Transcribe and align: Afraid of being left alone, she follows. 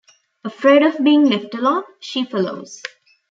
Afraid 0.43 0.81
of 0.81 1.03
being 1.03 1.25
left 1.25 1.53
alone, 1.53 1.83
she 1.99 2.23
follows. 2.25 2.81